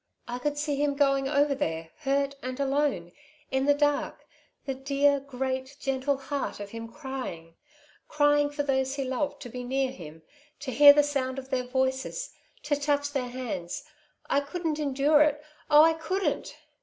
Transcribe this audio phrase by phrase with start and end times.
[0.27, 3.11] I could see him going over there, hurt and alone,
[3.51, 4.25] in the dark,
[4.65, 7.55] the dear, great, gentle heart of him crying...
[8.07, 10.23] crying for those he loved to be near him,
[10.61, 12.31] to hear the sound of their voices,
[12.63, 13.83] to touch their hands.
[14.27, 15.39] I couldn't endure it.
[15.69, 16.55] Oh, I couldn't."